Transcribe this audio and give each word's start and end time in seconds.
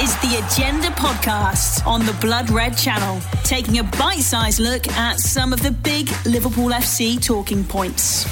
is 0.00 0.14
the 0.16 0.44
Agenda 0.46 0.88
podcast 0.88 1.86
on 1.86 2.04
the 2.04 2.12
Blood 2.20 2.50
Red 2.50 2.76
Channel, 2.76 3.18
taking 3.44 3.78
a 3.78 3.82
bite 3.82 4.20
sized 4.20 4.58
look 4.58 4.86
at 4.88 5.18
some 5.18 5.54
of 5.54 5.62
the 5.62 5.70
big 5.70 6.10
Liverpool 6.26 6.68
FC 6.68 7.22
talking 7.24 7.64
points. 7.64 8.26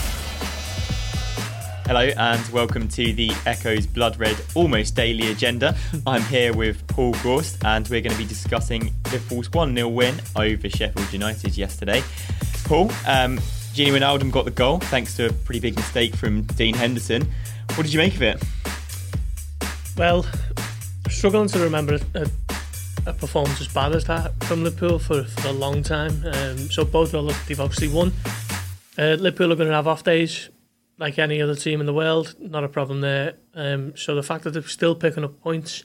Hello 1.87 2.00
and 2.00 2.46
welcome 2.50 2.87
to 2.89 3.14
the 3.14 3.32
Echoes 3.46 3.87
Blood 3.87 4.19
Red 4.19 4.37
Almost 4.55 4.95
Daily 4.95 5.30
Agenda. 5.30 5.75
I'm 6.07 6.23
here 6.25 6.53
with 6.53 6.87
Paul 6.87 7.14
Gorst 7.23 7.65
and 7.65 7.89
we're 7.89 8.03
going 8.03 8.12
to 8.12 8.19
be 8.19 8.27
discussing 8.27 8.93
Liverpool's 9.11 9.51
1 9.51 9.75
0 9.75 9.89
win 9.89 10.21
over 10.37 10.69
Sheffield 10.69 11.11
United 11.15 11.57
yesterday. 11.57 12.03
Paul, 12.65 12.91
um, 13.07 13.39
Gini 13.73 13.91
Wijnaldum 13.91 14.31
got 14.31 14.45
the 14.45 14.51
goal 14.51 14.81
thanks 14.81 15.17
to 15.17 15.31
a 15.31 15.33
pretty 15.33 15.61
big 15.61 15.77
mistake 15.77 16.15
from 16.15 16.43
Dean 16.43 16.75
Henderson. 16.75 17.27
What 17.75 17.85
did 17.85 17.93
you 17.95 18.01
make 18.01 18.17
of 18.17 18.23
it? 18.23 18.43
Well, 19.96 20.27
struggling 21.11 21.48
to 21.48 21.59
remember 21.59 21.98
a, 22.15 22.30
a 23.06 23.12
performance 23.12 23.60
as 23.60 23.69
bad 23.69 23.95
as 23.95 24.05
that 24.05 24.33
from 24.45 24.65
Liverpool 24.65 24.98
for, 24.98 25.24
for 25.24 25.48
a 25.48 25.52
long 25.52 25.83
time. 25.83 26.24
Um, 26.27 26.59
so 26.70 26.84
both 26.84 27.12
well, 27.12 27.23
look 27.23 27.37
they've 27.46 27.60
obviously 27.60 27.88
won. 27.88 28.12
Uh, 28.96 29.16
Liverpool 29.19 29.52
are 29.52 29.56
going 29.56 29.69
to 29.69 29.74
have 29.74 29.87
off 29.87 30.05
days 30.05 30.48
like 30.98 31.19
any 31.19 31.43
other 31.43 31.55
team 31.55 31.80
in 31.80 31.87
the 31.87 31.95
world. 31.95 32.34
Not 32.38 32.65
a 32.65 32.69
problem 32.69 33.01
there. 33.01 33.34
Um, 33.55 33.96
so 33.96 34.15
the 34.15 34.23
fact 34.23 34.45
that 34.45 34.51
they're 34.51 34.62
still 34.62 34.95
picking 34.95 35.24
up 35.24 35.41
points, 35.43 35.84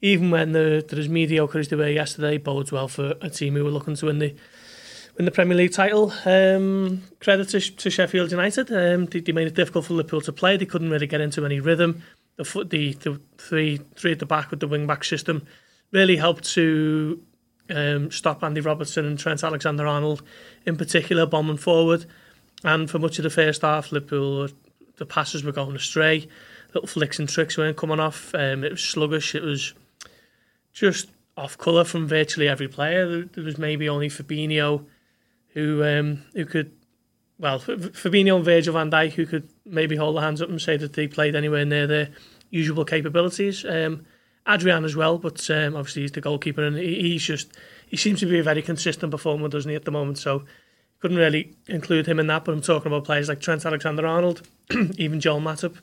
even 0.00 0.30
when 0.30 0.52
they're, 0.52 0.82
they're 0.82 0.98
as 0.98 1.08
mediocre 1.08 1.58
as 1.58 1.68
they 1.68 1.76
were 1.76 1.88
yesterday, 1.88 2.38
bodes 2.38 2.72
well 2.72 2.88
for 2.88 3.14
a 3.20 3.30
team 3.30 3.54
who 3.54 3.66
are 3.66 3.70
looking 3.70 3.96
to 3.96 4.06
win 4.06 4.18
the 4.18 4.34
win 5.16 5.24
the 5.24 5.30
Premier 5.30 5.56
League 5.56 5.72
title. 5.72 6.12
Um, 6.24 7.02
credit 7.20 7.48
to, 7.50 7.60
to 7.60 7.90
Sheffield 7.90 8.30
United. 8.30 8.70
Um, 8.72 9.06
they, 9.06 9.20
they 9.20 9.32
made 9.32 9.48
it 9.48 9.54
difficult 9.54 9.86
for 9.86 9.94
Liverpool 9.94 10.20
to 10.22 10.32
play. 10.32 10.56
They 10.56 10.66
couldn't 10.66 10.90
really 10.90 11.06
get 11.06 11.20
into 11.20 11.44
any 11.44 11.60
rhythm 11.60 12.02
the 12.38 12.64
the, 12.64 12.92
the 12.94 13.20
three 13.36 13.80
three 13.94 14.12
at 14.12 14.18
the 14.18 14.26
back 14.26 14.50
with 14.50 14.60
the 14.60 14.68
wing 14.68 14.86
back 14.86 15.04
system 15.04 15.46
really 15.92 16.16
helped 16.16 16.44
to 16.44 17.22
um, 17.70 18.10
stop 18.10 18.42
Andy 18.42 18.60
Robertson 18.60 19.04
and 19.04 19.18
Trent 19.18 19.44
Alexander 19.44 19.86
Arnold 19.86 20.22
in 20.64 20.76
particular 20.76 21.26
bombing 21.26 21.56
forward. 21.56 22.06
And 22.64 22.90
for 22.90 22.98
much 22.98 23.18
of 23.18 23.22
the 23.22 23.30
first 23.30 23.62
half, 23.62 23.92
Liverpool 23.92 24.48
the 24.96 25.06
passes 25.06 25.44
were 25.44 25.52
going 25.52 25.76
astray. 25.76 26.28
Little 26.74 26.88
flicks 26.88 27.18
and 27.18 27.28
tricks 27.28 27.56
weren't 27.56 27.76
coming 27.76 28.00
off. 28.00 28.34
Um, 28.34 28.64
it 28.64 28.72
was 28.72 28.82
sluggish. 28.82 29.34
It 29.34 29.42
was 29.42 29.74
just 30.72 31.08
off 31.36 31.56
colour 31.56 31.84
from 31.84 32.06
virtually 32.06 32.48
every 32.48 32.68
player. 32.68 33.24
There 33.24 33.44
was 33.44 33.58
maybe 33.58 33.88
only 33.88 34.08
Fabinho 34.08 34.84
who 35.54 35.84
um, 35.84 36.24
who 36.34 36.44
could 36.44 36.72
well, 37.38 37.60
Fabinho 37.60 38.36
and 38.36 38.44
Virgil 38.44 38.74
van 38.74 38.90
Dijk, 38.90 39.12
who 39.12 39.26
could 39.26 39.48
maybe 39.64 39.96
hold 39.96 40.16
their 40.16 40.22
hands 40.22 40.42
up 40.42 40.48
and 40.48 40.60
say 40.60 40.76
that 40.76 40.94
they 40.94 41.06
played 41.06 41.36
anywhere 41.36 41.64
near 41.64 41.86
their 41.86 42.08
usual 42.50 42.84
capabilities. 42.84 43.64
Um, 43.64 44.06
Adrian 44.48 44.84
as 44.84 44.96
well, 44.96 45.18
but 45.18 45.48
um, 45.50 45.76
obviously 45.76 46.02
he's 46.02 46.12
the 46.12 46.20
goalkeeper 46.20 46.64
and 46.64 46.76
he's 46.76 47.22
just 47.22 47.52
he 47.86 47.96
seems 47.96 48.20
to 48.20 48.26
be 48.26 48.38
a 48.38 48.42
very 48.42 48.62
consistent 48.62 49.10
performer, 49.10 49.48
doesn't 49.48 49.68
he, 49.68 49.76
at 49.76 49.84
the 49.84 49.90
moment? 49.90 50.18
So 50.18 50.44
couldn't 51.00 51.16
really 51.16 51.54
include 51.68 52.06
him 52.06 52.18
in 52.18 52.26
that. 52.26 52.44
But 52.44 52.52
I'm 52.52 52.60
talking 52.60 52.90
about 52.90 53.04
players 53.04 53.28
like 53.28 53.40
Trent 53.40 53.64
Alexander-Arnold, 53.64 54.46
even 54.96 55.20
Joel 55.20 55.40
Matip. 55.40 55.78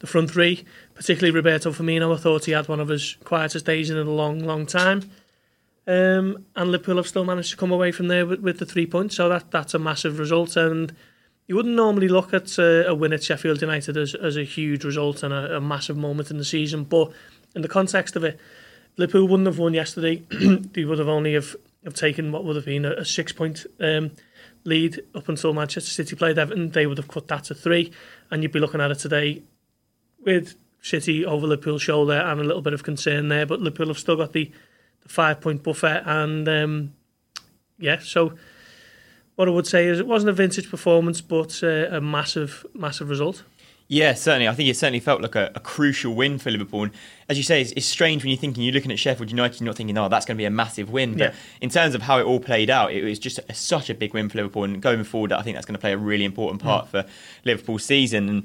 The 0.00 0.06
front 0.06 0.30
three, 0.30 0.64
particularly 0.94 1.34
Roberto 1.34 1.72
Firmino, 1.72 2.14
I 2.14 2.18
thought 2.18 2.44
he 2.44 2.52
had 2.52 2.68
one 2.68 2.78
of 2.80 2.88
his 2.88 3.16
quietest 3.24 3.66
days 3.66 3.90
in 3.90 3.96
a 3.96 4.04
long, 4.04 4.40
long 4.40 4.64
time. 4.64 5.10
Um, 5.88 6.44
and 6.54 6.70
Liverpool 6.70 6.96
have 6.96 7.08
still 7.08 7.24
managed 7.24 7.50
to 7.52 7.56
come 7.56 7.72
away 7.72 7.92
from 7.92 8.08
there 8.08 8.26
with, 8.26 8.40
with 8.40 8.58
the 8.58 8.66
three 8.66 8.86
points, 8.86 9.16
so 9.16 9.30
that 9.30 9.50
that's 9.50 9.72
a 9.72 9.78
massive 9.78 10.18
result. 10.18 10.54
And 10.54 10.94
you 11.46 11.56
wouldn't 11.56 11.74
normally 11.74 12.08
look 12.08 12.34
at 12.34 12.58
uh, 12.58 12.84
a 12.86 12.94
win 12.94 13.14
at 13.14 13.24
Sheffield 13.24 13.62
United 13.62 13.96
as, 13.96 14.14
as 14.14 14.36
a 14.36 14.44
huge 14.44 14.84
result 14.84 15.22
and 15.22 15.32
a, 15.32 15.56
a, 15.56 15.60
massive 15.62 15.96
moment 15.96 16.30
in 16.30 16.36
the 16.36 16.44
season, 16.44 16.84
but 16.84 17.10
in 17.54 17.62
the 17.62 17.68
context 17.68 18.16
of 18.16 18.22
it, 18.22 18.38
Liverpool 18.98 19.26
wouldn't 19.26 19.46
have 19.46 19.58
won 19.58 19.72
yesterday. 19.72 20.16
they 20.30 20.84
would 20.84 20.98
have 20.98 21.08
only 21.08 21.32
have, 21.32 21.56
have 21.84 21.94
taken 21.94 22.32
what 22.32 22.44
would 22.44 22.56
have 22.56 22.66
been 22.66 22.84
a, 22.84 22.92
a 22.92 23.04
six 23.06 23.32
point 23.32 23.64
um, 23.80 24.10
lead 24.64 25.00
up 25.14 25.30
until 25.30 25.54
Manchester 25.54 25.90
City 25.90 26.16
played 26.16 26.38
Everton. 26.38 26.68
They 26.68 26.86
would 26.86 26.98
have 26.98 27.08
cut 27.08 27.28
that 27.28 27.44
to 27.44 27.54
three, 27.54 27.92
and 28.30 28.42
you'd 28.42 28.52
be 28.52 28.60
looking 28.60 28.82
at 28.82 28.90
it 28.90 28.98
today 28.98 29.42
with 30.22 30.54
City 30.82 31.24
over 31.24 31.46
Liverpool's 31.46 31.80
shoulder 31.80 32.12
and 32.12 32.42
a 32.42 32.44
little 32.44 32.60
bit 32.60 32.74
of 32.74 32.82
concern 32.82 33.28
there. 33.28 33.46
But 33.46 33.60
Liverpool 33.60 33.86
have 33.88 33.98
still 33.98 34.16
got 34.16 34.34
the 34.34 34.52
five 35.08 35.40
point 35.40 35.64
buffer. 35.64 36.02
And 36.06 36.48
um, 36.48 36.92
yeah, 37.78 37.98
so 37.98 38.34
what 39.34 39.48
I 39.48 39.50
would 39.50 39.66
say 39.66 39.86
is 39.86 39.98
it 39.98 40.06
wasn't 40.06 40.30
a 40.30 40.32
vintage 40.32 40.70
performance, 40.70 41.20
but 41.20 41.60
uh, 41.62 41.88
a 41.90 42.00
massive, 42.00 42.64
massive 42.74 43.08
result. 43.08 43.42
Yeah, 43.90 44.12
certainly. 44.12 44.46
I 44.46 44.54
think 44.54 44.68
it 44.68 44.76
certainly 44.76 45.00
felt 45.00 45.22
like 45.22 45.34
a, 45.34 45.50
a 45.54 45.60
crucial 45.60 46.14
win 46.14 46.38
for 46.38 46.50
Liverpool. 46.50 46.82
And 46.82 46.92
as 47.30 47.38
you 47.38 47.42
say, 47.42 47.62
it's, 47.62 47.72
it's, 47.72 47.86
strange 47.86 48.22
when 48.22 48.30
you're 48.30 48.38
thinking 48.38 48.62
you're 48.62 48.74
looking 48.74 48.92
at 48.92 48.98
Sheffield 48.98 49.30
United, 49.30 49.60
you're 49.60 49.66
not 49.66 49.76
thinking, 49.76 49.96
oh, 49.96 50.10
that's 50.10 50.26
going 50.26 50.36
to 50.36 50.38
be 50.38 50.44
a 50.44 50.50
massive 50.50 50.90
win. 50.90 51.12
But 51.12 51.32
yeah. 51.32 51.34
in 51.62 51.70
terms 51.70 51.94
of 51.94 52.02
how 52.02 52.18
it 52.18 52.24
all 52.24 52.38
played 52.38 52.68
out, 52.68 52.92
it 52.92 53.02
was 53.02 53.18
just 53.18 53.40
a, 53.48 53.54
such 53.54 53.88
a 53.88 53.94
big 53.94 54.12
win 54.12 54.28
for 54.28 54.36
Liverpool. 54.36 54.64
And 54.64 54.82
going 54.82 55.04
forward, 55.04 55.32
I 55.32 55.40
think 55.40 55.56
that's 55.56 55.64
going 55.64 55.74
to 55.74 55.80
play 55.80 55.92
a 55.92 55.96
really 55.96 56.26
important 56.26 56.60
part 56.60 56.86
mm. 56.86 56.88
for 56.90 57.04
Liverpool's 57.46 57.82
season. 57.82 58.28
And 58.28 58.44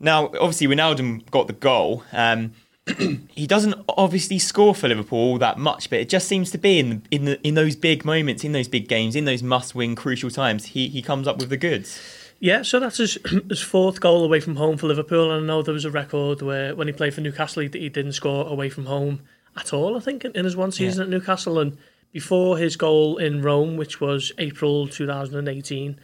now, 0.00 0.26
obviously, 0.40 0.68
Wijnaldum 0.68 1.30
got 1.30 1.48
the 1.48 1.52
goal. 1.52 2.04
Um, 2.12 2.52
he 3.28 3.46
doesn't 3.46 3.74
obviously 3.88 4.38
score 4.38 4.74
for 4.74 4.88
Liverpool 4.88 5.18
all 5.18 5.38
that 5.38 5.58
much, 5.58 5.88
but 5.88 6.00
it 6.00 6.08
just 6.08 6.26
seems 6.26 6.50
to 6.50 6.58
be 6.58 6.78
in 6.78 7.02
in 7.10 7.24
the, 7.26 7.46
in 7.46 7.54
those 7.54 7.76
big 7.76 8.04
moments, 8.04 8.44
in 8.44 8.52
those 8.52 8.68
big 8.68 8.88
games, 8.88 9.14
in 9.14 9.24
those 9.24 9.42
must-win 9.42 9.94
crucial 9.94 10.30
times, 10.30 10.66
he 10.66 10.88
he 10.88 11.00
comes 11.00 11.28
up 11.28 11.38
with 11.38 11.48
the 11.48 11.56
goods. 11.56 12.00
Yeah, 12.40 12.62
so 12.62 12.80
that's 12.80 12.96
his, 12.96 13.18
his 13.48 13.62
fourth 13.62 14.00
goal 14.00 14.24
away 14.24 14.40
from 14.40 14.56
home 14.56 14.76
for 14.76 14.88
Liverpool. 14.88 15.30
And 15.30 15.44
I 15.44 15.46
know 15.46 15.62
there 15.62 15.72
was 15.72 15.84
a 15.84 15.92
record 15.92 16.42
where 16.42 16.74
when 16.74 16.88
he 16.88 16.92
played 16.92 17.14
for 17.14 17.20
Newcastle, 17.20 17.62
he, 17.62 17.68
he 17.68 17.88
didn't 17.88 18.14
score 18.14 18.48
away 18.48 18.68
from 18.68 18.86
home 18.86 19.20
at 19.56 19.72
all. 19.72 19.96
I 19.96 20.00
think 20.00 20.24
in 20.24 20.44
his 20.44 20.56
one 20.56 20.72
season 20.72 21.02
yeah. 21.02 21.04
at 21.04 21.10
Newcastle, 21.10 21.60
and 21.60 21.78
before 22.10 22.58
his 22.58 22.74
goal 22.74 23.16
in 23.18 23.42
Rome, 23.42 23.76
which 23.76 24.00
was 24.00 24.32
April 24.38 24.88
2018, 24.88 26.00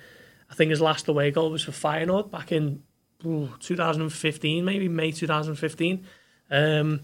I 0.49 0.55
think 0.55 0.71
his 0.71 0.81
last 0.81 1.09
away 1.09 1.33
goal 1.33 1.51
was 1.51 1.65
for 1.65 1.73
Feyenoord 1.73 2.31
back 2.31 2.53
in 2.53 2.85
ooh, 3.27 3.51
2015, 3.59 4.65
maybe 4.65 4.89
May 4.89 5.11
2015. 5.11 6.07
Um, 6.51 7.01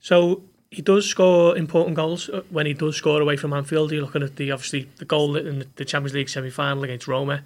so 0.00 0.42
he 0.70 0.82
does 0.82 1.06
score 1.06 1.56
important 1.56 1.96
goals 1.96 2.28
uh, 2.28 2.42
when 2.50 2.66
he 2.66 2.74
does 2.74 2.96
score 2.96 3.20
away 3.20 3.36
from 3.36 3.52
Anfield. 3.52 3.92
You're 3.92 4.02
looking 4.02 4.22
at 4.22 4.36
the 4.36 4.50
obviously 4.50 4.88
the 4.96 5.04
goal 5.04 5.36
in 5.36 5.64
the 5.76 5.84
Champions 5.84 6.14
League 6.14 6.28
semi 6.28 6.50
final 6.50 6.84
against 6.84 7.08
Roma. 7.08 7.42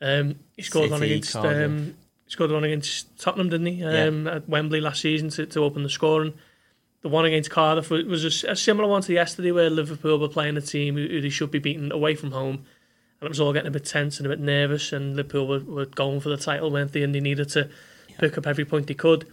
Um, 0.00 0.36
he 0.56 0.62
scored 0.62 0.90
City, 0.90 0.92
one 0.92 1.02
against 1.02 1.36
um, 1.36 1.96
he 2.24 2.30
scored 2.30 2.50
one 2.50 2.64
against 2.64 3.18
Tottenham, 3.18 3.48
didn't 3.48 3.66
he? 3.66 3.84
Um, 3.84 4.26
yeah. 4.26 4.36
At 4.36 4.48
Wembley 4.48 4.80
last 4.80 5.00
season 5.00 5.30
to, 5.30 5.46
to 5.46 5.64
open 5.64 5.82
the 5.82 5.90
scoring. 5.90 6.34
The 7.00 7.08
one 7.08 7.24
against 7.24 7.50
Cardiff 7.50 7.90
was 7.90 8.24
a, 8.24 8.50
a, 8.50 8.56
similar 8.56 8.88
one 8.88 9.02
to 9.02 9.12
yesterday, 9.12 9.52
where 9.52 9.70
Liverpool 9.70 10.18
were 10.18 10.28
playing 10.28 10.56
a 10.56 10.60
team 10.60 10.96
who, 10.96 11.06
who, 11.06 11.20
they 11.20 11.28
should 11.28 11.52
be 11.52 11.60
beating 11.60 11.92
away 11.92 12.16
from 12.16 12.32
home, 12.32 12.56
and 13.20 13.26
it 13.26 13.28
was 13.28 13.38
all 13.38 13.52
getting 13.52 13.68
a 13.68 13.72
bit 13.72 13.84
tense 13.84 14.18
and 14.18 14.26
a 14.26 14.28
bit 14.28 14.40
nervous. 14.40 14.92
And 14.92 15.14
Liverpool 15.14 15.46
were, 15.46 15.60
were 15.60 15.86
going 15.86 16.18
for 16.18 16.28
the 16.28 16.36
title, 16.36 16.72
weren't 16.72 16.92
they? 16.92 17.04
And 17.04 17.14
they 17.14 17.20
needed 17.20 17.50
to 17.50 17.70
yeah. 18.08 18.16
pick 18.18 18.36
up 18.36 18.48
every 18.48 18.64
point 18.64 18.88
they 18.88 18.94
could. 18.94 19.28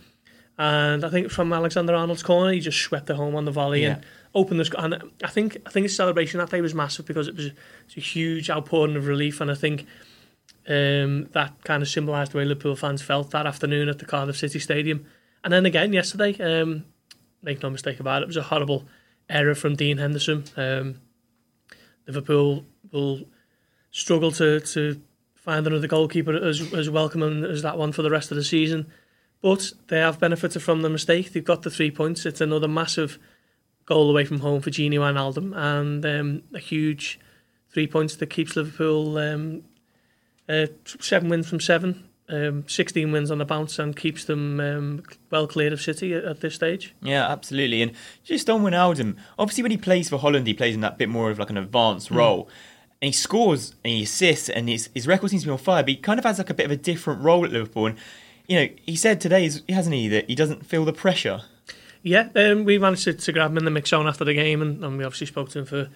And 0.57 1.03
I 1.03 1.09
think 1.09 1.31
from 1.31 1.51
Alexander 1.51 1.93
Arnold's 1.95 2.23
corner, 2.23 2.51
he 2.51 2.59
just 2.59 2.79
swept 2.79 3.09
it 3.09 3.15
home 3.15 3.35
on 3.35 3.45
the 3.45 3.51
volley 3.51 3.81
yeah. 3.81 3.95
and 3.95 4.05
opened 4.33 4.59
the. 4.59 4.81
And 4.81 5.11
I 5.23 5.27
think 5.27 5.57
I 5.65 5.69
think 5.69 5.83
his 5.83 5.95
celebration 5.95 6.39
that 6.39 6.49
day 6.49 6.61
was 6.61 6.73
massive 6.73 7.05
because 7.05 7.27
it 7.27 7.35
was, 7.35 7.47
it 7.47 7.55
was 7.87 7.97
a 7.97 7.99
huge 7.99 8.49
outpouring 8.49 8.95
of 8.95 9.07
relief, 9.07 9.41
and 9.41 9.51
I 9.51 9.55
think 9.55 9.85
um, 10.67 11.25
that 11.33 11.53
kind 11.63 11.83
of 11.83 11.89
symbolised 11.89 12.31
the 12.31 12.37
way 12.37 12.45
Liverpool 12.45 12.75
fans 12.75 13.01
felt 13.01 13.31
that 13.31 13.45
afternoon 13.45 13.89
at 13.89 13.99
the 13.99 14.05
Cardiff 14.05 14.37
City 14.37 14.59
Stadium. 14.59 15.05
And 15.43 15.51
then 15.51 15.65
again 15.65 15.93
yesterday, 15.93 16.35
um, 16.39 16.85
make 17.43 17.61
no 17.61 17.69
mistake 17.69 17.99
about 17.99 18.21
it, 18.21 18.23
it 18.23 18.27
was 18.27 18.37
a 18.37 18.43
horrible 18.43 18.85
error 19.29 19.55
from 19.55 19.75
Dean 19.75 19.97
Henderson. 19.97 20.45
Um, 20.55 21.01
Liverpool 22.07 22.65
will 22.91 23.21
struggle 23.91 24.31
to 24.33 24.59
to 24.59 25.01
find 25.35 25.67
another 25.67 25.87
goalkeeper 25.87 26.33
as 26.33 26.73
as 26.73 26.89
welcoming 26.89 27.43
as 27.43 27.61
that 27.61 27.77
one 27.77 27.91
for 27.91 28.01
the 28.01 28.09
rest 28.09 28.31
of 28.31 28.37
the 28.37 28.43
season. 28.43 28.91
But 29.45 29.73
they 29.89 29.99
have 29.99 30.19
benefited 30.19 30.63
from 30.63 30.81
the 30.81 30.89
mistake. 30.89 31.31
They've 31.31 31.45
got 31.45 31.61
the 31.61 31.69
three 31.69 31.91
points. 31.91 32.25
It's 32.25 32.41
another 32.41 32.67
massive 32.67 33.19
goal 33.85 34.09
away 34.09 34.25
from 34.25 34.39
home 34.39 34.59
for 34.59 34.71
Gini 34.71 34.95
Wijnaldum 34.95 35.55
and 35.55 36.03
um, 36.03 36.41
a 36.55 36.57
huge 36.57 37.19
three 37.71 37.85
points 37.85 38.15
that 38.15 38.31
keeps 38.31 38.55
Liverpool 38.55 39.19
um, 39.19 39.61
uh, 40.49 40.65
seven 40.99 41.29
wins 41.29 41.47
from 41.47 41.59
seven. 41.59 42.09
Um, 42.27 42.67
16 42.67 43.11
wins 43.11 43.29
on 43.29 43.37
the 43.37 43.45
bounce 43.45 43.77
and 43.77 43.95
keeps 43.95 44.25
them 44.25 44.59
um, 44.59 45.03
well 45.29 45.45
cleared 45.45 45.73
of 45.73 45.79
City 45.79 46.15
at, 46.15 46.23
at, 46.23 46.41
this 46.41 46.55
stage. 46.55 46.95
Yeah, 47.03 47.29
absolutely. 47.29 47.83
And 47.83 47.91
just 48.23 48.49
on 48.49 48.63
Wijnaldum, 48.63 49.15
obviously 49.37 49.61
when 49.61 49.69
he 49.69 49.77
plays 49.77 50.09
for 50.09 50.17
Holland, 50.17 50.47
he 50.47 50.55
plays 50.55 50.73
in 50.73 50.81
that 50.81 50.97
bit 50.97 51.07
more 51.07 51.29
of 51.29 51.37
like 51.37 51.51
an 51.51 51.57
advanced 51.57 52.09
mm. 52.09 52.15
role. 52.15 52.49
And 52.99 53.09
he 53.09 53.11
scores 53.11 53.75
and 53.83 53.93
he 53.93 54.01
assists 54.01 54.49
and 54.49 54.67
his, 54.67 54.89
his 54.95 55.05
record 55.05 55.29
seems 55.29 55.43
to 55.43 55.49
be 55.49 55.51
on 55.51 55.59
fire, 55.59 55.83
but 55.83 55.89
he 55.89 55.97
kind 55.97 56.17
of 56.17 56.25
has 56.25 56.39
like 56.39 56.49
a 56.49 56.55
bit 56.55 56.65
of 56.65 56.71
a 56.71 56.77
different 56.77 57.21
role 57.21 57.45
at 57.45 57.51
Liverpool. 57.51 57.85
And 57.85 57.97
you 58.47 58.59
know, 58.59 58.67
he 58.83 58.95
said 58.95 59.21
today, 59.21 59.43
hasn't 59.69 59.95
he, 59.95 60.07
that 60.09 60.29
he 60.29 60.35
doesn't 60.35 60.65
feel 60.65 60.85
the 60.85 60.93
pressure. 60.93 61.41
Yeah, 62.03 62.29
um, 62.35 62.65
we 62.65 62.77
managed 62.77 63.05
to, 63.05 63.13
to, 63.13 63.31
grab 63.31 63.51
him 63.51 63.57
in 63.57 63.65
the 63.65 63.71
mix 63.71 63.91
on 63.91 64.07
after 64.07 64.23
the 64.23 64.33
game, 64.33 64.61
and, 64.61 64.83
and, 64.83 64.97
we 64.97 65.03
obviously 65.03 65.27
spoke 65.27 65.49
to 65.49 65.59
him 65.59 65.65
for 65.65 65.89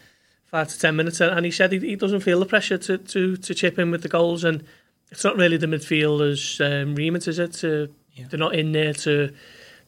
five 0.45 0.67
to 0.69 0.79
ten 0.79 0.95
minutes, 0.95 1.21
and 1.21 1.45
he 1.45 1.51
said 1.51 1.71
he, 1.71 1.79
he 1.79 1.95
doesn't 1.95 2.21
feel 2.21 2.39
the 2.39 2.45
pressure 2.47 2.79
to, 2.79 2.97
to, 2.97 3.37
to 3.37 3.53
chip 3.53 3.77
in 3.77 3.91
with 3.91 4.01
the 4.01 4.09
goals, 4.09 4.43
and 4.43 4.63
it's 5.11 5.23
not 5.23 5.37
really 5.37 5.57
the 5.57 5.67
midfielders' 5.67 6.59
um, 6.65 6.95
remit, 6.95 7.27
is 7.27 7.37
it? 7.37 7.53
To, 7.53 7.93
yeah. 8.13 8.25
They're 8.29 8.39
not 8.39 8.55
in 8.55 8.71
there 8.71 8.93
to 8.93 9.33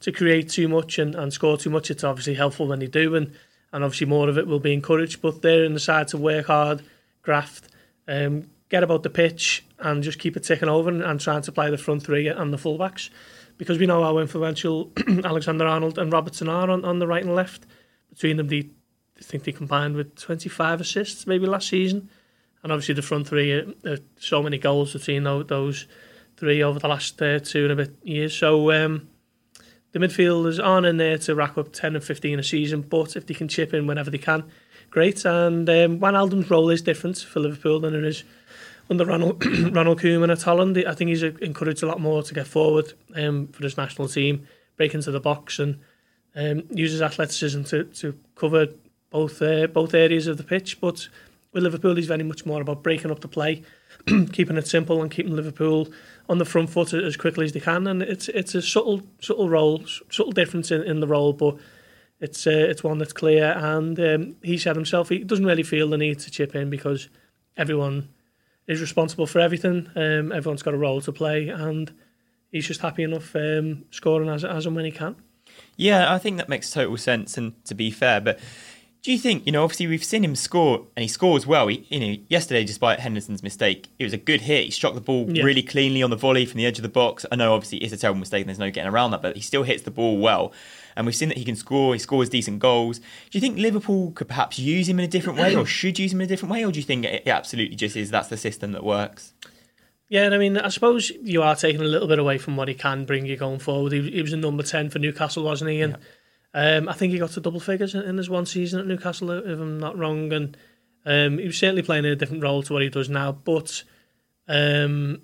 to 0.01 0.11
create 0.11 0.49
too 0.49 0.67
much 0.67 0.97
and, 0.97 1.15
and 1.15 1.31
score 1.31 1.57
too 1.57 1.69
much. 1.69 1.91
It's 1.91 2.03
obviously 2.03 2.33
helpful 2.33 2.67
when 2.67 2.79
they 2.79 2.87
do, 2.87 3.15
and, 3.15 3.33
and 3.71 3.83
obviously 3.83 4.07
more 4.07 4.29
of 4.29 4.37
it 4.37 4.47
will 4.47 4.59
be 4.59 4.73
encouraged. 4.73 5.21
But 5.21 5.41
they're 5.41 5.63
in 5.63 5.73
the 5.73 5.79
side 5.79 6.07
to 6.09 6.17
work 6.17 6.47
hard, 6.47 6.83
graft, 7.21 7.67
um, 8.07 8.49
get 8.69 8.83
about 8.83 9.03
the 9.03 9.09
pitch, 9.09 9.63
and 9.81 10.03
just 10.03 10.19
keep 10.19 10.37
it 10.37 10.43
ticking 10.43 10.69
over 10.69 10.89
and, 10.89 11.01
and 11.01 11.19
trying 11.19 11.41
to 11.41 11.51
play 11.51 11.69
the 11.69 11.77
front 11.77 12.03
three 12.03 12.27
and 12.27 12.53
the 12.53 12.57
fullbacks. 12.57 13.09
Because 13.57 13.77
we 13.77 13.85
know 13.85 14.03
how 14.03 14.17
influential 14.17 14.91
Alexander 15.23 15.65
Arnold 15.65 15.97
and 15.97 16.11
Robertson 16.11 16.47
are 16.47 16.69
on, 16.69 16.85
on 16.85 16.99
the 16.99 17.07
right 17.07 17.23
and 17.23 17.35
left. 17.35 17.65
Between 18.09 18.37
them, 18.37 18.47
they, 18.47 18.69
I 19.19 19.21
think 19.21 19.43
they 19.43 19.51
combined 19.51 19.95
with 19.95 20.15
25 20.15 20.81
assists 20.81 21.27
maybe 21.27 21.45
last 21.45 21.67
season. 21.67 22.09
And 22.63 22.71
obviously 22.71 22.95
the 22.95 23.01
front 23.01 23.27
three, 23.27 23.51
are, 23.53 23.73
are 23.85 23.97
so 24.17 24.41
many 24.41 24.57
goals 24.57 24.93
between 24.93 25.23
those, 25.23 25.47
those 25.47 25.87
three 26.37 26.63
over 26.63 26.79
the 26.79 26.87
last 26.87 27.21
uh, 27.21 27.39
two 27.39 27.63
and 27.63 27.71
a 27.71 27.75
bit 27.75 27.95
years. 28.03 28.35
So 28.35 28.71
um, 28.71 29.09
the 29.91 29.99
midfielders 29.99 30.63
aren't 30.63 30.85
in 30.85 30.97
there 30.97 31.17
to 31.19 31.35
rack 31.35 31.57
up 31.57 31.73
10 31.73 31.95
and 31.95 32.03
15 32.03 32.39
a 32.39 32.43
season, 32.43 32.81
but 32.81 33.15
if 33.15 33.25
they 33.25 33.33
can 33.33 33.47
chip 33.47 33.73
in 33.73 33.87
whenever 33.87 34.09
they 34.09 34.17
can, 34.17 34.43
great. 34.89 35.25
And 35.25 35.69
um, 35.69 35.99
Wijnaldum's 35.99 36.49
role 36.49 36.69
is 36.69 36.81
different 36.81 37.17
for 37.17 37.39
Liverpool 37.39 37.79
than 37.79 37.95
it 37.95 38.03
is 38.03 38.23
under 38.91 39.05
Ronald, 39.05 39.43
Ronald 39.75 40.01
Koeman 40.01 40.31
at 40.31 40.43
Holland. 40.43 40.77
I 40.85 40.93
think 40.93 41.07
he's 41.07 41.23
encouraged 41.23 41.81
a 41.81 41.87
lot 41.87 42.01
more 42.01 42.21
to 42.21 42.33
get 42.33 42.45
forward 42.45 42.93
um, 43.15 43.47
for 43.47 43.63
his 43.63 43.77
national 43.77 44.09
team, 44.09 44.47
break 44.75 44.93
into 44.93 45.11
the 45.11 45.19
box 45.19 45.57
and 45.57 45.79
um, 46.35 46.63
uses 46.69 47.01
athleticism 47.01 47.63
to, 47.63 47.85
to 47.85 48.19
cover 48.35 48.67
both 49.09 49.41
uh, 49.41 49.67
both 49.67 49.93
areas 49.93 50.27
of 50.27 50.37
the 50.37 50.43
pitch. 50.43 50.81
But 50.81 51.07
with 51.53 51.63
Liverpool, 51.63 51.95
he's 51.95 52.07
very 52.07 52.23
much 52.23 52.45
more 52.45 52.61
about 52.61 52.83
breaking 52.83 53.11
up 53.11 53.21
the 53.21 53.27
play, 53.29 53.63
keeping 54.33 54.57
it 54.57 54.67
simple 54.67 55.01
and 55.01 55.09
keeping 55.09 55.35
Liverpool 55.35 55.87
on 56.29 56.37
the 56.37 56.45
front 56.45 56.69
foot 56.69 56.93
as 56.93 57.15
quickly 57.15 57.45
as 57.45 57.53
they 57.53 57.61
can. 57.61 57.87
And 57.87 58.03
it's 58.03 58.27
it's 58.27 58.55
a 58.55 58.61
subtle 58.61 59.03
subtle 59.21 59.49
role, 59.49 59.85
subtle 60.09 60.33
difference 60.33 60.69
in, 60.69 60.83
in 60.83 60.99
the 60.99 61.07
role, 61.07 61.31
but 61.31 61.55
it's 62.19 62.45
uh, 62.45 62.51
it's 62.51 62.83
one 62.83 62.97
that's 62.97 63.13
clear. 63.13 63.53
And 63.57 63.97
um, 64.01 64.35
he 64.43 64.57
said 64.57 64.75
himself 64.75 65.07
he 65.07 65.19
doesn't 65.19 65.45
really 65.45 65.63
feel 65.63 65.89
the 65.89 65.97
need 65.97 66.19
to 66.19 66.31
chip 66.31 66.55
in 66.55 66.69
because 66.69 67.07
everyone 67.55 68.09
is 68.67 68.81
responsible 68.81 69.27
for 69.27 69.39
everything. 69.39 69.89
Um, 69.95 70.31
everyone's 70.31 70.63
got 70.63 70.73
a 70.73 70.77
role 70.77 71.01
to 71.01 71.11
play, 71.11 71.49
and 71.49 71.93
he's 72.51 72.67
just 72.67 72.81
happy 72.81 73.03
enough 73.03 73.35
um, 73.35 73.85
scoring 73.91 74.29
as 74.29 74.43
as 74.43 74.65
and 74.65 74.75
when 74.75 74.85
he 74.85 74.91
can. 74.91 75.15
Yeah, 75.75 76.13
I 76.13 76.17
think 76.17 76.37
that 76.37 76.49
makes 76.49 76.71
total 76.71 76.97
sense. 76.97 77.37
And 77.37 77.63
to 77.65 77.75
be 77.75 77.91
fair, 77.91 78.21
but 78.21 78.39
do 79.01 79.11
you 79.11 79.17
think, 79.17 79.45
you 79.47 79.51
know, 79.51 79.63
obviously 79.63 79.87
we've 79.87 80.03
seen 80.03 80.23
him 80.23 80.35
score 80.35 80.85
and 80.95 81.01
he 81.01 81.07
scores 81.07 81.47
well. 81.47 81.67
He, 81.67 81.87
you 81.89 81.99
know, 81.99 82.17
yesterday, 82.29 82.63
despite 82.63 82.99
Henderson's 82.99 83.41
mistake, 83.41 83.87
it 83.97 84.03
was 84.03 84.13
a 84.13 84.17
good 84.17 84.41
hit. 84.41 84.65
He 84.65 84.71
struck 84.71 84.93
the 84.93 85.01
ball 85.01 85.25
yeah. 85.27 85.43
really 85.43 85.63
cleanly 85.63 86.03
on 86.03 86.11
the 86.11 86.15
volley 86.15 86.45
from 86.45 86.59
the 86.59 86.67
edge 86.67 86.77
of 86.77 86.83
the 86.83 86.89
box. 86.89 87.25
I 87.31 87.35
know 87.35 87.55
obviously 87.55 87.79
it's 87.79 87.93
a 87.93 87.97
terrible 87.97 88.19
mistake 88.19 88.41
and 88.41 88.49
there's 88.49 88.59
no 88.59 88.69
getting 88.69 88.91
around 88.91 89.11
that, 89.11 89.23
but 89.23 89.35
he 89.35 89.41
still 89.41 89.63
hits 89.63 89.81
the 89.83 89.91
ball 89.91 90.19
well. 90.19 90.53
And 90.95 91.05
we've 91.05 91.15
seen 91.15 91.29
that 91.29 91.37
he 91.37 91.45
can 91.45 91.55
score, 91.55 91.93
he 91.93 91.99
scores 91.99 92.29
decent 92.29 92.59
goals. 92.59 92.99
Do 92.99 93.05
you 93.31 93.41
think 93.41 93.57
Liverpool 93.57 94.11
could 94.11 94.27
perhaps 94.27 94.59
use 94.59 94.87
him 94.89 94.99
in 94.99 95.05
a 95.05 95.07
different 95.07 95.39
way 95.39 95.55
or 95.55 95.65
should 95.65 95.99
use 95.99 96.13
him 96.13 96.21
in 96.21 96.25
a 96.25 96.27
different 96.27 96.51
way? 96.51 96.65
Or 96.65 96.71
do 96.71 96.79
you 96.79 96.85
think 96.85 97.05
it 97.05 97.27
absolutely 97.27 97.75
just 97.75 97.95
is 97.95 98.11
that's 98.11 98.27
the 98.27 98.37
system 98.37 98.71
that 98.73 98.83
works? 98.83 99.33
Yeah, 100.09 100.23
and 100.23 100.35
I 100.35 100.37
mean, 100.37 100.57
I 100.57 100.67
suppose 100.67 101.09
you 101.21 101.41
are 101.41 101.55
taking 101.55 101.81
a 101.81 101.85
little 101.85 102.07
bit 102.07 102.19
away 102.19 102.37
from 102.37 102.57
what 102.57 102.67
he 102.67 102.73
can 102.73 103.05
bring 103.05 103.25
you 103.25 103.37
going 103.37 103.59
forward. 103.59 103.93
He, 103.93 104.11
he 104.11 104.21
was 104.21 104.33
a 104.33 104.37
number 104.37 104.61
10 104.61 104.89
for 104.89 104.99
Newcastle, 104.99 105.43
wasn't 105.43 105.71
he? 105.71 105.81
And 105.81 105.93
yeah 105.93 106.05
um, 106.53 106.89
I 106.89 106.93
think 106.93 107.13
he 107.13 107.19
got 107.19 107.31
to 107.31 107.39
double 107.41 107.59
figures 107.59 107.95
in, 107.95 108.01
in, 108.01 108.17
his 108.17 108.29
one 108.29 108.45
season 108.45 108.79
at 108.79 108.87
Newcastle, 108.87 109.31
if 109.31 109.59
I'm 109.59 109.79
not 109.79 109.97
wrong. 109.97 110.31
And 110.33 110.57
um, 111.05 111.37
he 111.37 111.47
was 111.47 111.57
certainly 111.57 111.81
playing 111.81 112.05
in 112.05 112.11
a 112.11 112.15
different 112.15 112.43
role 112.43 112.61
to 112.63 112.73
what 112.73 112.81
he 112.81 112.89
does 112.89 113.09
now. 113.09 113.31
But 113.31 113.83
um, 114.47 115.21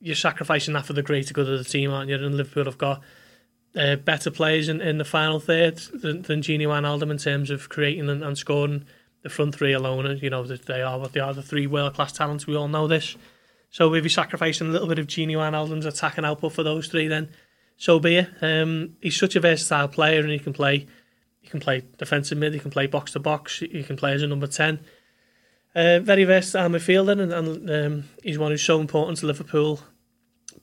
you're 0.00 0.14
sacrificing 0.14 0.74
that 0.74 0.84
for 0.84 0.92
the 0.92 1.02
greater 1.02 1.32
good 1.32 1.48
of 1.48 1.58
the 1.58 1.64
team, 1.64 1.90
aren't 1.90 2.10
you? 2.10 2.16
And 2.16 2.36
Liverpool 2.36 2.66
have 2.66 2.78
got 2.78 3.00
uh, 3.76 3.96
better 3.96 4.30
players 4.30 4.68
in, 4.68 4.80
in 4.80 4.98
the 4.98 5.04
final 5.04 5.40
third 5.40 5.76
than, 5.92 6.22
than 6.22 6.40
Gini 6.40 6.62
Wijnaldum 6.62 7.10
in 7.10 7.18
terms 7.18 7.50
of 7.50 7.68
creating 7.68 8.08
and, 8.08 8.22
and 8.22 8.36
scoring. 8.36 8.84
The 9.22 9.28
front 9.28 9.56
three 9.56 9.72
alone, 9.72 10.18
you 10.22 10.30
know, 10.30 10.44
they 10.44 10.80
are 10.80 10.96
what 10.96 11.12
they 11.12 11.18
are, 11.18 11.34
the 11.34 11.42
three 11.42 11.66
world 11.66 11.94
class 11.94 12.12
talents. 12.12 12.46
We 12.46 12.54
all 12.54 12.68
know 12.68 12.86
this. 12.86 13.16
So 13.70 13.92
if 13.94 14.04
you're 14.04 14.10
sacrificing 14.10 14.68
a 14.68 14.70
little 14.70 14.86
bit 14.86 15.00
of 15.00 15.08
Gini 15.08 15.32
Wijnaldum's 15.32 15.86
attacking 15.86 16.24
output 16.24 16.52
for 16.52 16.62
those 16.62 16.86
three, 16.86 17.08
then 17.08 17.28
so 17.76 17.98
be 17.98 18.16
it. 18.16 18.28
Um, 18.40 18.96
he's 19.00 19.16
such 19.16 19.36
a 19.36 19.40
versatile 19.40 19.88
player, 19.88 20.20
and 20.20 20.30
he 20.30 20.38
can 20.38 20.52
play. 20.52 20.86
He 21.40 21.48
can 21.48 21.60
play 21.60 21.82
defensive 21.98 22.38
mid. 22.38 22.54
He 22.54 22.60
can 22.60 22.70
play 22.70 22.86
box 22.86 23.12
to 23.12 23.18
box. 23.18 23.58
He 23.58 23.82
can 23.82 23.96
play 23.96 24.12
as 24.12 24.22
a 24.22 24.26
number 24.26 24.46
ten. 24.46 24.80
Uh, 25.74 25.98
very 25.98 26.24
versatile 26.24 26.70
midfielder, 26.70 27.20
and, 27.20 27.32
and 27.32 27.70
um, 27.70 28.04
he's 28.22 28.38
one 28.38 28.52
who's 28.52 28.62
so 28.62 28.80
important 28.80 29.18
to 29.18 29.26
Liverpool. 29.26 29.80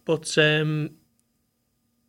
But 0.06 0.38
um, 0.38 0.92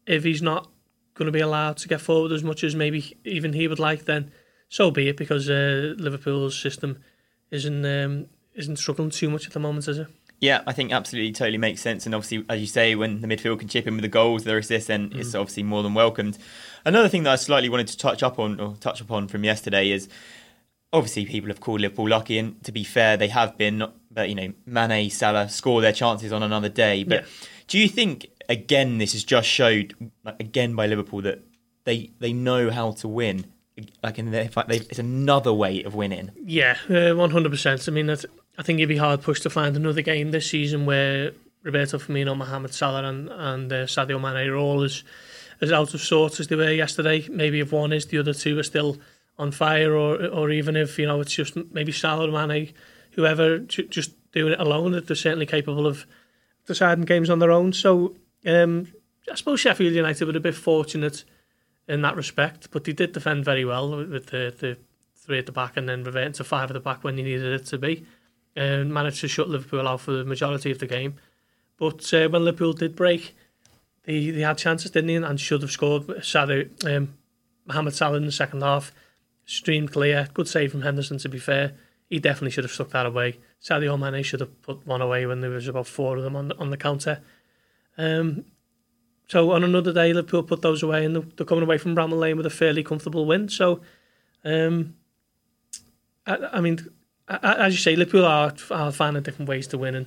if 0.07 0.25
he's 0.25 0.43
not 0.43 0.71
going 1.17 1.27
to 1.27 1.33
be 1.33 1.41
allowed 1.41 1.77
to 1.79 1.89
get 1.89 2.01
forward 2.01 2.31
as 2.31 2.45
much 2.45 2.63
as 2.63 2.77
maybe 2.77 3.17
even 3.25 3.53
he 3.53 3.67
would 3.67 3.81
like, 3.81 4.05
then 4.05 4.31
so 4.69 4.91
be 4.91 5.09
it. 5.09 5.17
Because 5.17 5.51
uh, 5.51 5.95
Liverpool's 5.99 6.59
system 6.59 7.03
isn't 7.51 7.85
um, 7.85 8.27
isn't 8.55 8.77
struggling 8.77 9.11
too 9.11 9.29
much 9.29 9.47
at 9.47 9.53
the 9.53 9.61
moment, 9.61 9.89
is 9.89 9.99
it? 9.99 10.09
Yeah, 10.39 10.63
I 10.67 10.73
think 10.73 10.93
absolutely 10.93 11.33
totally 11.33 11.59
makes 11.59 11.81
sense. 11.81 12.05
And 12.05 12.15
obviously, 12.15 12.45
as 12.51 12.61
you 12.61 12.67
say, 12.67 12.95
when 12.95 13.23
the 13.23 13.27
midfield 13.27 13.59
can 13.59 13.69
chip 13.69 13.87
in 13.87 13.95
with 13.95 14.03
the 14.03 14.09
goals, 14.09 14.45
the 14.45 14.57
assists, 14.57 14.89
then 14.89 15.11
mm. 15.11 15.19
it's 15.19 15.35
obviously 15.35 15.63
more 15.63 15.83
than 15.83 15.95
welcomed. 15.95 16.37
Another 16.85 17.09
thing 17.09 17.23
that 17.23 17.33
I 17.33 17.37
slightly 17.37 17.71
wanted 17.71 17.89
to 17.89 17.97
touch 17.97 18.23
up 18.23 18.39
on 18.39 18.61
or 18.61 18.77
touch 18.77 19.01
upon 19.01 19.29
from 19.29 19.45
yesterday 19.45 19.91
is 19.91 20.09
obviously 20.93 21.25
people 21.25 21.49
have 21.49 21.61
called 21.61 21.81
Liverpool 21.81 22.09
lucky, 22.09 22.39
and 22.39 22.63
to 22.65 22.73
be 22.73 22.85
fair, 22.85 23.17
they 23.17 23.29
have 23.29 23.57
been. 23.57 23.83
But 24.11 24.29
you 24.29 24.35
know, 24.35 24.53
Mane, 24.67 25.11
Salah 25.11 25.49
score 25.49 25.81
their 25.81 25.93
chances 25.93 26.33
on 26.33 26.43
another 26.43 26.69
day. 26.69 27.03
But 27.05 27.23
yeah. 27.23 27.29
Do 27.67 27.79
you 27.79 27.89
think 27.89 28.29
again 28.49 28.99
this 28.99 29.13
has 29.13 29.25
just 29.25 29.49
showed 29.49 29.95
again 30.25 30.75
by 30.75 30.87
Liverpool 30.87 31.23
that 31.23 31.43
they 31.85 32.11
they 32.19 32.33
know 32.33 32.71
how 32.71 32.93
to 32.93 33.09
win? 33.09 33.47
Like 34.03 34.19
in 34.19 34.31
the, 34.31 34.41
it's 34.41 34.99
another 34.99 35.53
way 35.53 35.83
of 35.83 35.95
winning. 35.95 36.31
Yeah, 36.43 36.79
uh, 36.89 37.15
one 37.15 37.31
hundred 37.31 37.51
percent. 37.51 37.87
I 37.87 37.93
mean, 37.93 38.07
that's 38.07 38.25
I 38.57 38.63
think 38.63 38.79
you'd 38.79 38.89
be 38.89 38.97
hard 38.97 39.23
pushed 39.23 39.43
to 39.43 39.51
find 39.51 39.77
another 39.77 40.01
game 40.01 40.31
this 40.31 40.49
season 40.49 40.87
where 40.87 41.33
Roberto 41.63 41.99
Firmino, 41.99 42.37
Mohamed 42.37 42.73
Salah, 42.73 43.05
and, 43.05 43.29
and 43.29 43.73
uh, 43.73 43.85
Sadio 43.85 44.21
Mane 44.21 44.49
are 44.49 44.57
all 44.57 44.83
as 44.83 45.03
as 45.61 45.73
out 45.73 45.95
of 45.95 46.01
sorts 46.01 46.41
as 46.41 46.49
they 46.49 46.57
were 46.57 46.71
yesterday. 46.71 47.27
Maybe 47.29 47.61
if 47.61 47.73
one 47.73 47.93
is, 47.93 48.07
the 48.07 48.19
other 48.19 48.35
two 48.35 48.59
are 48.59 48.63
still 48.63 48.99
on 49.39 49.51
fire, 49.51 49.95
or 49.95 50.25
or 50.27 50.51
even 50.51 50.77
if 50.77 50.99
you 50.99 51.07
know 51.07 51.21
it's 51.21 51.35
just 51.35 51.57
maybe 51.73 51.93
Salah, 51.93 52.31
Mane, 52.31 52.73
whoever, 53.13 53.59
just 53.59 54.13
doing 54.33 54.55
it 54.55 54.61
alone. 54.61 54.93
That 54.93 55.07
they're 55.07 55.17
certainly 55.17 55.47
capable 55.47 55.87
of 55.87 56.07
deciding 56.67 57.05
games 57.05 57.31
on 57.31 57.39
their 57.39 57.53
own. 57.53 57.73
So 57.73 58.15
um, 58.45 58.89
I 59.31 59.35
suppose 59.35 59.61
Sheffield 59.61 59.95
United 59.95 60.27
were 60.27 60.37
a 60.37 60.41
bit 60.41 60.55
fortunate 60.55 61.25
in 61.89 62.03
that 62.03 62.17
respect, 62.17 62.69
but 62.71 62.85
they 62.85 62.93
did 62.93 63.13
defend 63.13 63.45
very 63.45 63.65
well 63.65 63.97
with 63.97 64.27
the, 64.27 64.55
the 64.59 64.77
three 65.15 65.39
at 65.39 65.47
the 65.47 65.53
back 65.53 65.77
and 65.77 65.89
then 65.89 66.05
reverting 66.05 66.33
to 66.35 66.45
five 66.45 66.71
at 66.71 66.75
the 66.75 66.81
back 66.81 67.03
when 67.05 67.17
they 67.17 67.23
needed 67.23 67.61
it 67.61 67.67
to 67.67 67.79
be 67.79 68.05
and 68.55 68.93
managed 68.93 69.21
to 69.21 69.29
shut 69.29 69.49
Liverpool 69.49 69.87
out 69.87 70.01
for 70.01 70.13
the 70.13 70.25
majority 70.25 70.71
of 70.71 70.79
the 70.79 70.87
game. 70.87 71.15
But 71.77 72.13
uh, 72.15 72.29
when 72.29 72.45
Liverpool 72.45 72.73
did 72.73 72.97
break, 72.97 73.37
they, 74.05 74.31
they 74.31 74.41
had 74.41 74.57
chances, 74.57 74.91
didn't 74.91 75.09
they? 75.09 75.17
And 75.17 75.39
should 75.39 75.63
have 75.63 75.71
scored. 75.71 76.07
Sadio, 76.07 76.69
um, 76.87 77.15
Mohamed 77.67 77.95
Salah 77.95 78.17
in 78.17 78.25
the 78.25 78.33
second 78.33 78.63
half, 78.63 78.93
streamed 79.45 79.93
clear. 79.93 80.29
Good 80.33 80.49
save 80.49 80.73
from 80.73 80.83
Henderson, 80.83 81.19
to 81.19 81.29
be 81.29 81.39
fair. 81.39 81.75
He 82.09 82.19
definitely 82.21 82.51
should 82.51 82.65
have 82.65 82.73
stuck 82.73 82.91
that 82.91 83.07
away. 83.07 83.39
Sadio 83.63 83.99
Mane 83.99 84.23
should 84.23 84.41
have 84.41 84.63
put 84.63 84.87
one 84.87 85.03
away 85.03 85.27
when 85.27 85.41
there 85.41 85.51
was 85.51 85.67
about 85.67 85.87
four 85.87 86.17
of 86.17 86.23
them 86.23 86.37
on 86.37 86.49
the, 86.49 86.57
on 86.59 86.71
the 86.71 86.77
counter. 86.77 87.21
Um, 87.99 88.45
so 89.29 89.51
on 89.51 89.65
another 89.65 89.93
day, 89.93 90.13
Liverpool 90.13 90.45
put 90.45 90.63
those 90.63 90.83
away, 90.83 91.05
and 91.05 91.17
they're 91.17 91.47
coming 91.47 91.65
away 91.65 91.79
from 91.79 91.97
Bramall 91.97 92.21
Lane 92.21 92.37
with 92.37 92.47
a 92.47 92.51
fairly 92.51 92.85
comfortable 92.85 93.27
win. 93.27 93.49
So, 93.49 93.81
um, 94.45 94.95
I, 96.27 96.37
I 96.53 96.61
mean, 96.61 96.89
as 97.29 97.75
you 97.75 97.79
say, 97.79 97.97
Liverpool 97.97 98.25
are, 98.25 98.55
are 98.71 98.93
finding 98.93 99.25
different 99.25 99.49
ways 99.49 99.67
to 99.69 99.79
win, 99.79 99.97
and 99.97 100.07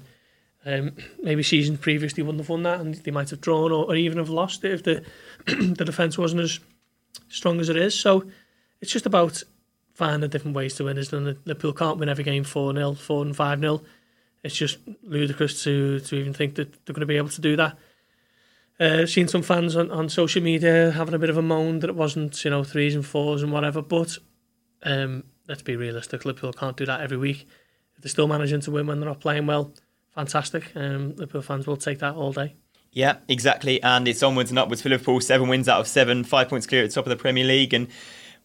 um, 0.66 0.96
maybe 1.22 1.44
seasons 1.44 1.80
previously 1.80 2.24
wouldn't 2.24 2.42
have 2.42 2.50
won 2.50 2.64
that, 2.64 2.80
and 2.80 2.96
they 2.96 3.12
might 3.12 3.30
have 3.32 3.42
drawn 3.42 3.74
or, 3.74 3.86
or 3.86 3.96
even 3.96 4.18
have 4.18 4.30
lost 4.30 4.64
it 4.64 4.72
if 4.72 4.84
the 4.84 5.04
the 5.46 5.86
defence 5.86 6.18
wasn't 6.18 6.42
as 6.42 6.60
strong 7.28 7.60
as 7.60 7.68
it 7.68 7.76
is. 7.76 8.00
So 8.00 8.26
it's 8.80 8.92
just 8.92 9.06
about 9.06 9.44
finding 10.00 10.30
different 10.30 10.56
ways 10.56 10.76
to 10.76 10.86
win. 10.86 10.98
Isn't 10.98 11.28
it? 11.28 11.38
Liverpool 11.46 11.74
can't 11.74 12.00
win 12.00 12.10
every 12.10 12.24
game 12.24 12.46
4 12.46 12.74
0, 12.74 12.94
4 12.94 13.26
and 13.26 13.36
5 13.36 13.60
0. 13.60 13.82
It's 14.44 14.56
just 14.56 14.80
ludicrous 15.04 15.64
to, 15.66 16.00
to 16.00 16.16
even 16.16 16.34
think 16.34 16.56
that 16.56 16.86
they're 16.86 16.94
going 16.94 17.02
to 17.02 17.06
be 17.06 17.18
able 17.18 17.30
to 17.30 17.42
do 17.42 17.58
that. 17.58 17.78
Uh, 18.80 19.06
seen 19.06 19.28
some 19.28 19.42
fans 19.42 19.76
on, 19.76 19.92
on 19.92 20.08
social 20.08 20.42
media 20.42 20.92
having 20.92 21.14
a 21.14 21.20
bit 21.20 21.30
of 21.30 21.36
a 21.36 21.42
moan 21.42 21.80
that 21.80 21.90
it 21.90 21.96
wasn't, 21.98 22.46
you 22.46 22.50
know, 22.50 22.64
threes 22.64 22.96
and 22.96 23.06
fours 23.06 23.44
and 23.44 23.52
whatever, 23.52 23.82
but 23.82 24.18
um, 24.84 25.26
let's 25.50 25.62
be 25.62 25.76
realistic. 25.76 26.24
Liverpool 26.24 26.54
can't 26.54 26.78
do 26.78 26.86
that 26.86 27.02
every 27.02 27.18
week. 27.18 27.46
If 27.98 28.04
they're 28.04 28.10
still 28.10 28.30
managing 28.30 28.62
to 28.62 28.72
win 28.72 28.88
when 28.88 29.02
they're 29.02 29.10
not 29.10 29.20
playing 29.20 29.48
well, 29.48 29.74
fantastic. 30.16 30.72
Um, 30.76 31.10
Liverpool 31.18 31.42
fans 31.42 31.68
will 31.68 31.76
take 31.76 32.00
that 32.00 32.16
all 32.16 32.32
day. 32.32 32.56
Yeah, 32.94 33.18
exactly. 33.28 33.84
And 33.84 34.08
it's 34.08 34.24
onwards 34.24 34.50
and 34.50 34.58
upwards 34.58 34.82
for 34.82 34.88
Liverpool. 34.88 35.20
Seven 35.20 35.50
wins 35.50 35.68
out 35.68 35.82
of 35.82 35.88
seven, 35.88 36.24
five 36.24 36.48
points 36.48 36.66
clear 36.66 36.84
at 36.84 36.90
the 36.90 36.96
top 36.96 37.06
of 37.06 37.10
the 37.10 37.22
Premier 37.22 37.44
League. 37.44 37.74
And 37.74 37.90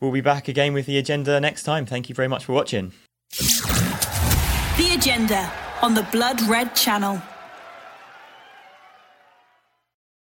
we'll 0.01 0.13
be 0.13 0.21
back 0.21 0.49
again 0.49 0.73
with 0.73 0.87
the 0.87 0.99
agenda 0.99 1.41
next 1.41 1.63
time. 1.65 1.87
Thank 1.87 2.09
you 2.09 2.15
very 2.15 2.29
much 2.29 2.45
for 2.45 2.53
watching. 2.53 2.93
The 4.77 4.95
agenda 4.95 5.53
on 5.83 5.95
the 5.95 6.07
Blood 6.13 6.41
Red 6.43 6.75
Channel. 6.75 7.23